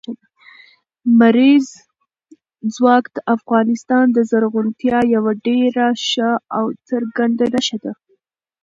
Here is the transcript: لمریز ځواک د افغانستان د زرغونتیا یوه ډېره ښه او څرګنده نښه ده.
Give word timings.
لمریز 1.09 1.65
ځواک 2.75 3.05
د 3.15 3.17
افغانستان 3.35 4.05
د 4.13 4.17
زرغونتیا 4.29 4.99
یوه 5.15 5.31
ډېره 5.47 5.85
ښه 6.07 6.29
او 6.57 6.65
څرګنده 6.87 7.45
نښه 7.53 7.77
ده. 7.83 7.93